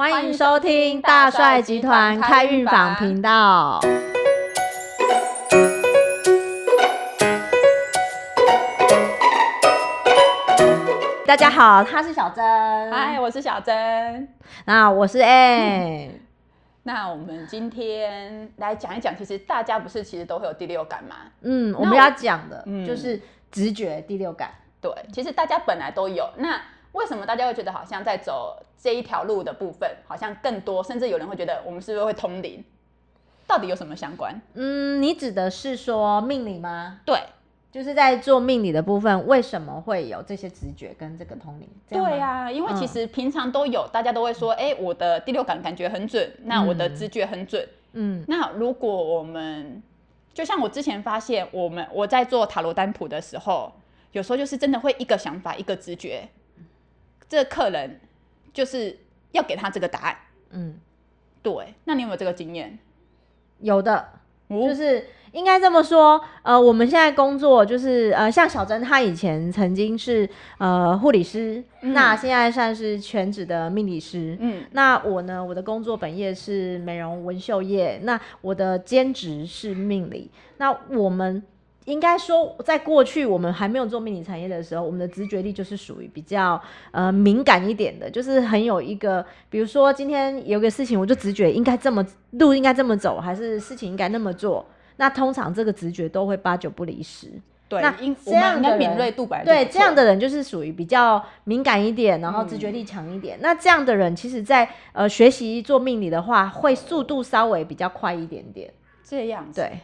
[0.00, 3.80] 欢迎收听大帅集团开运坊频道。
[11.26, 12.44] 大家好，他是小珍，
[12.92, 14.32] 嗨，我是小珍。
[14.66, 16.20] 那我是 A。
[16.84, 21.16] 那我们今天来讲一讲，其实大家不是其实都会有第六感吗？
[21.40, 23.20] 嗯，我们要讲的就是
[23.50, 24.52] 直觉第六感。
[24.80, 26.24] 对，其实大家本来都有。
[26.36, 26.56] 那
[26.92, 32.64] 为什么大家会觉得好像在走这一条路的部分，好像更多，甚至有人会觉得我们是不是会通灵？
[33.46, 34.40] 到底有什么相关？
[34.54, 37.00] 嗯，你指的是说命理吗？
[37.04, 37.18] 对，
[37.72, 41.68] 就是在做命理的部分，为什么会有这些直觉跟这个通灵？
[41.88, 47.66] 对呀，因为其实平常都有，大家都会说，哎，我的第六感感觉很准，那我的直觉很准。
[47.92, 49.82] 嗯，那如果我们
[50.34, 53.72] 就像我之前发现，我们我在做塔罗占卜的时候，
[54.12, 56.28] 有时候就是真的会一个想法，一个直觉。
[57.28, 58.00] 这个客人
[58.52, 58.96] 就是
[59.32, 60.16] 要给他这个答案，
[60.50, 60.76] 嗯，
[61.42, 61.74] 对。
[61.84, 62.78] 那你有没有这个经验？
[63.60, 64.08] 有的，
[64.48, 66.20] 就是应该这么说。
[66.42, 74.36] 呃，我们现在工作就是呃，像小珍，她以前曾经是呃护理师，那现在算是全职的命理师。
[74.40, 80.30] 嗯，那我呢，我的工作本业是美容纹绣业，那我的兼职是命理。
[80.56, 81.42] 那我们。
[81.88, 94.66] 应该说，在过去我们还没有做命理产业的时候，我们的直觉力就是属于比较呃敏感一点的，就是很有一个，比如说今天有个事情，我就直觉应该这么路应该这么走，还是事情应该那么做。
[94.96, 97.32] 那通常这个直觉都会八九不离十。
[97.68, 97.94] 对，那
[98.24, 103.38] 这样的敏锐度白对这样的人就是属于比较敏感一点，然后直觉力强一点。
[103.42, 108.72] 那这样的人其实，在呃学习做命理的话，会速度稍微比较快一点点。
[109.04, 109.80] 这样对。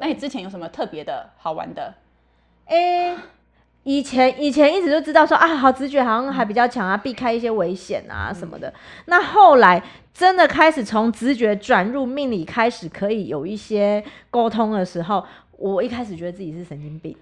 [0.00, 1.94] 那你之前有什么特别的好玩的？
[2.66, 3.16] 哎，
[3.82, 8.72] 以前以前一直都知道说啊，好直觉好像还比较强啊，避开一些危险啊什么的。
[9.06, 17.16] 那后来真的开始从直觉转入命理，开始可以有一些沟通的时候，我一开始觉得自己是神经病，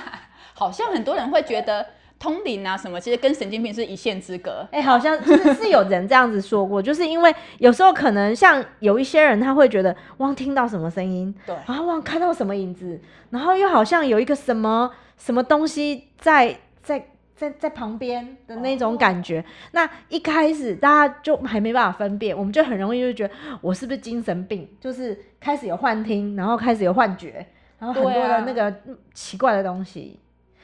[0.54, 1.86] 好像很多人会觉得。
[2.18, 4.66] 通灵啊，什么其实跟神经病是一线之隔。
[4.72, 12.98] 哎，好像就是是有人这样子说过， 就是因为有时候可能像有一些人，他会觉得汪听到什么声音，对，然后汪看到什么影子，
[13.30, 19.44] 然后又好像有一个什么什么东西在在在在旁边的那种感觉。
[19.72, 27.46] 那一开始大家就还没办法分辨，我们就很容易就觉得我是不是精神病，就是开始有幻听，然后开始有幻觉，
[27.78, 28.74] 然后很多的那个
[29.12, 30.18] 奇怪的东西。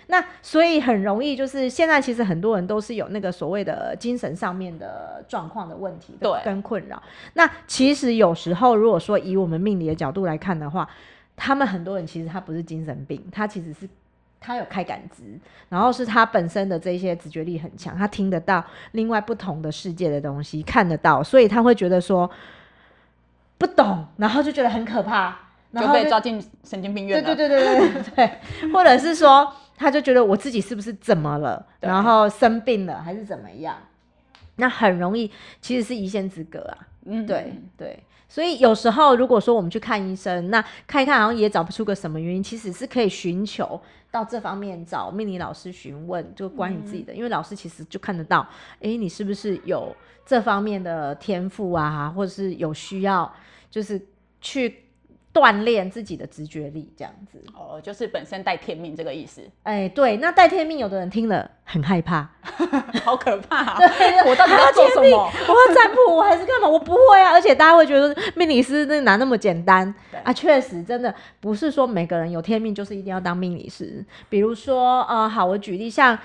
[0.09, 7.01] 那所以很容易，就是现在其实很多人都是有那个所谓的精神上面的状况的问题，对，跟困扰。
[7.35, 10.89] 那其实有时候，如果说以我们命理的角度来看的话，
[11.37, 13.89] 他们很多人其实他不是精神病，他其实是
[14.41, 15.23] 他有开感知，
[15.69, 22.29] 然后是他本身的这些直觉力很强，他听得到另外不同的世界的东西，看得到，所以他会觉得说
[23.57, 25.39] 不懂，然后就觉得很可怕，
[25.73, 27.35] 就被抓进神经病院了。
[27.35, 29.51] 对对对对对对，或者是说。
[29.77, 33.77] 他就觉得我自己是不是怎么了，然后生病了还是怎么样？
[34.56, 36.78] 那很容易其实是一线之隔啊。
[37.05, 43.81] 嗯，对对，所以有时候如果说我们去看医生，那看一看好像也找不出个什么原因，其实是可以寻求
[44.11, 48.47] 到这方面找命理老师询问，就关于自己的，因为老师其实就看得到，
[48.81, 53.32] 哎，你是不是有这方面的天赋啊，或者是有需要，
[53.71, 54.00] 就是
[54.41, 54.78] 去。
[55.32, 59.41] 锻炼自己的直觉力，这样子哦，就是本身带天命这个意思。
[59.62, 62.28] 哎，对，那带天命，有的人听了很害怕，
[63.03, 63.76] 好可怕。
[63.81, 65.32] 对，我到底要做什么？
[65.48, 66.69] 我要占卜，我还是干嘛？
[66.69, 67.32] 我不会啊。
[67.32, 70.32] 而且大家会觉得命理师那哪那么简单啊？
[70.32, 74.04] 确实，真的不是说每个人有天命就是一定要当命理师。
[74.28, 76.19] 比如说，呃，好，我举例像。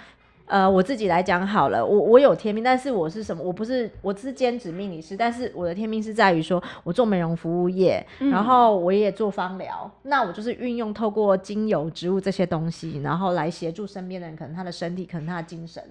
[0.48, 3.44] 呃，我自己来讲好了，我我有天命，但是我是什么？
[3.44, 15.84] 我不是，我是兼职命理师，但是我的天命是在于说，我做美容服务业，然后我也做芳疗，那我就是运用透过精油、植物这些东西，然后来协助身边的人，可能他的身体，可能他的精神，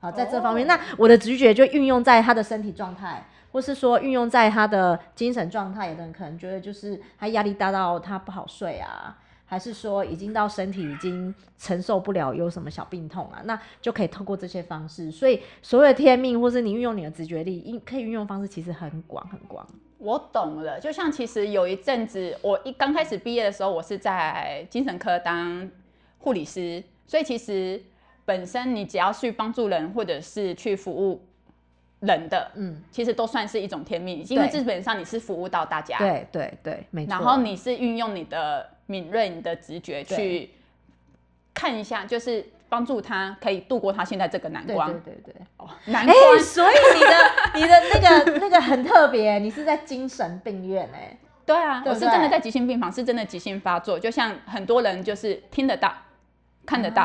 [0.00, 9.18] 好，在这方面，那我的直觉就运用在他的身体状态，或是说运用在他的精神状态，有的人可能觉得就是他压力大到他不好睡啊。
[9.46, 13.40] 还是说已经到身体已经承受不了，有什么小病痛啊？
[13.44, 15.10] 那就可以透过这些方式。
[15.10, 19.66] 所以所谓的天命，或是你运用你的直觉力，运可以运用方式其实很广很广。
[19.98, 25.70] 我懂了，就像其实有一阵子，我一刚开始毕业的时候，我是在精神科当
[26.18, 27.82] 护理师，所以其实
[28.24, 31.22] 本身你只要去帮助人，或者是去服务
[32.06, 37.10] 人的，嗯，其实都算是一种天命，因为基本上你是服务到大家，对对对，没错。
[37.10, 38.70] 然后你是运用你的。
[38.86, 40.50] 敏锐你的直觉去
[41.54, 42.44] 看一下，就是。
[42.66, 44.90] 帮助他可以度过他现在这个难关。
[45.04, 46.16] 对对对，哦，难关。
[46.40, 47.16] 所以你的
[47.54, 51.16] 你的那个那个很特别，你是在精神病院哎。
[51.46, 55.94] 对啊，我是真的在急性病房，是真的急性发作，就像很多人就是听得到、
[56.66, 57.04] 看得到，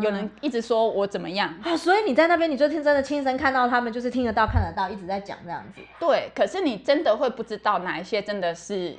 [0.00, 5.80] 有人一直说我怎么样啊，所以你在那边，你就听真的亲身看到他们，就是听得到、看得到，一直在讲这样子。
[6.00, 8.96] 对，可是你真的会不知道哪一些真的是，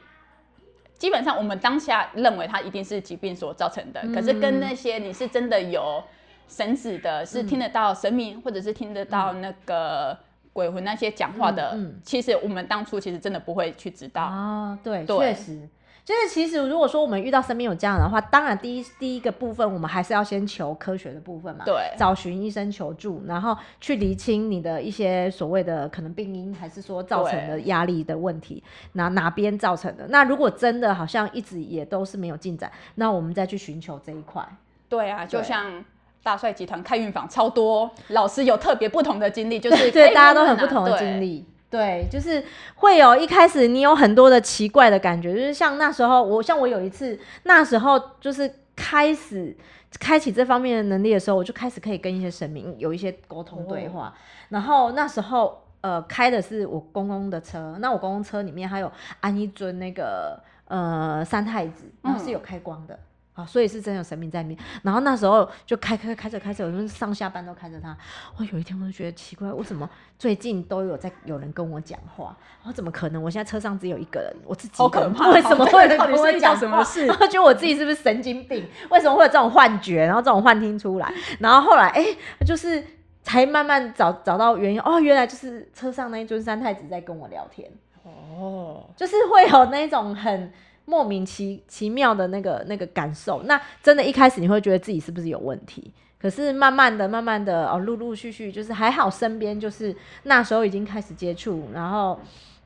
[0.97, 6.03] 基本上我们当下认为它一定是疾病所造成的，可是跟那些你是真的有
[6.47, 10.17] 神子的，是听得到神明，或者是听得到那个。
[10.51, 14.77] 鬼魂那些讲话的，其实我们当初其实真的不会去知道啊。
[14.83, 15.69] 对，确实，
[16.09, 21.63] 就是其实如果说我们遇到身边有这样的话，当然第一第一个部分，我们还是要先求科学的部分嘛。
[21.63, 28.63] 对，找寻医生求助，然后去厘清你的一些所谓的可能病因，还是说造成的压力的问题，
[28.93, 30.07] 哪哪边造成的？
[30.07, 34.43] 那如果真的好像一直也都是没有进展，那我们再去寻求这一块。
[34.89, 35.85] 对啊，就像。
[36.21, 42.43] 大帅集团开运房超多，老师有特别不同的经历，就是对大家都很不同的经历，对，就是
[42.75, 49.55] 会有一开始你有很多的奇怪的感觉，就是像那时候我像我有一次那时候就是开始
[49.99, 54.13] 开启这方面的能力的时候，我就开始可以跟一些神明有一些沟通对话，
[54.49, 62.97] 然后那时候呃开的是我公公的车，那我公公车里面还有安一尊那个呃三太子，然后是有开光的。
[63.45, 67.95] 所以是真有神明在面，然后那时候就开开开着开着，我们上下班都开着它。
[68.37, 72.35] 我有一天我就觉得奇怪，为什么最近都有在有人跟我讲话？
[72.63, 73.21] 我怎么可能？
[73.21, 77.07] 我现在车上只有一个人，我自己好可怕，为什么会跟我讲什么事？
[77.29, 78.67] 觉得我自己是不是神经病？
[78.89, 80.05] 为什么会有这种幻觉？
[80.05, 81.13] 然后这种幻听出来？
[81.39, 82.05] 然后后来哎，
[82.45, 82.83] 就是
[83.23, 84.81] 才慢慢找找到原因。
[84.81, 87.69] 哦，原来就是车上那一尊三太子在跟我聊天。
[88.03, 90.51] 哦，就是会有那种很。
[90.89, 95.93] 莫名其其妙的那个那个感受，那真的，一开始你会觉得自己是不是有问题？
[96.19, 102.19] 可是慢慢的、慢慢的哦，陆陆续续，就是还好，身边就是那时候已经开始接触，然后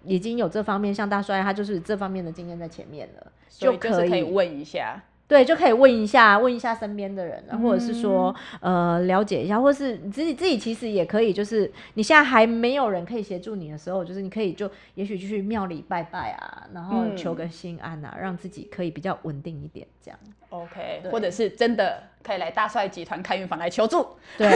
[0.06, 5.04] 已经有这方面，像大帅他就是这方面的经验在前面了，就可以问一下。
[5.34, 20.20] 对，就可以问一下，问一下身边的人，或者是说，呃，了解一下，或是你自己自己其实也可以，就是你现在还没有人可以协助你的时候，就是你可以就也许就去庙里拜拜啊，然后求个心安啊，让自己可以比较稳定一点，这样。
[20.50, 24.06] OK，或者是真的可以来大帅集团开运房来求助。
[24.38, 24.48] 对，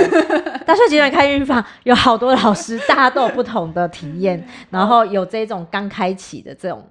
[0.64, 6.88] 大帅集团开运房有好多老师，大家都有不同的体验， 然后有这种刚开启的这种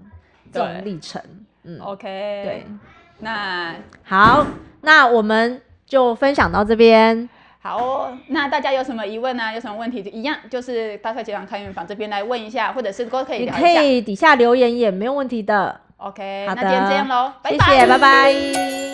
[0.50, 1.22] 这种历程。
[1.62, 2.02] 嗯，OK，
[2.44, 2.66] 对。
[3.18, 3.74] 那
[4.04, 4.46] 好，
[4.82, 7.28] 那我们就分享到这边。
[7.60, 9.52] 好，哦那大家有什么疑问呢？
[9.52, 15.80] 有什么问题就，一样就是大帅集团开运房这边来问一下，或者是都可以你可以底下留言也没有问题的。
[15.96, 18.85] OK，那今天这样喽，谢谢，拜拜。